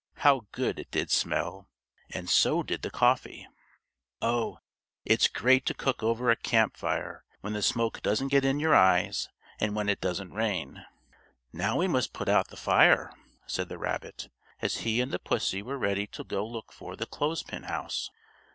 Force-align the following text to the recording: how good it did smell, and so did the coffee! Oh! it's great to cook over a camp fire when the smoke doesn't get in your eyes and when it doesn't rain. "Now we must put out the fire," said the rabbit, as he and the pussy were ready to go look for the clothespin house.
how 0.25 0.47
good 0.51 0.79
it 0.79 0.89
did 0.89 1.11
smell, 1.11 1.69
and 2.09 2.27
so 2.27 2.63
did 2.63 2.81
the 2.81 2.89
coffee! 2.89 3.47
Oh! 4.19 4.57
it's 5.05 5.27
great 5.27 5.63
to 5.67 5.75
cook 5.75 6.01
over 6.01 6.31
a 6.31 6.35
camp 6.35 6.75
fire 6.75 7.23
when 7.41 7.53
the 7.53 7.61
smoke 7.61 8.01
doesn't 8.01 8.29
get 8.29 8.43
in 8.43 8.59
your 8.59 8.73
eyes 8.73 9.29
and 9.59 9.75
when 9.75 9.89
it 9.89 10.01
doesn't 10.01 10.33
rain. 10.33 10.83
"Now 11.53 11.77
we 11.77 11.87
must 11.87 12.13
put 12.13 12.29
out 12.29 12.47
the 12.47 12.57
fire," 12.57 13.13
said 13.45 13.69
the 13.69 13.77
rabbit, 13.77 14.29
as 14.59 14.77
he 14.77 15.01
and 15.01 15.11
the 15.11 15.19
pussy 15.19 15.61
were 15.61 15.77
ready 15.77 16.07
to 16.07 16.23
go 16.23 16.47
look 16.47 16.71
for 16.71 16.95
the 16.95 17.05
clothespin 17.05 17.61
house. 17.65 18.09